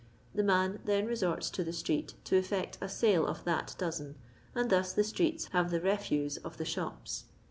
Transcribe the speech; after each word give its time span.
The 0.33 0.41
man 0.41 0.79
then 0.85 1.05
resorts 1.05 1.51
to 1.51 1.63
the 1.63 1.71
street 1.71 2.15
to 2.23 2.35
effect 2.35 2.75
a 2.81 2.89
sale 2.89 3.23
of 3.27 3.43
that 3.43 3.75
dosen, 3.77 4.15
and 4.55 4.67
thus 4.71 4.93
the 4.93 5.03
streets 5.03 5.45
have 5.49 5.69
the 5.69 5.79
refuse 5.79 6.37
of 6.37 6.57
the 6.57 6.65
shops. 6.65 7.25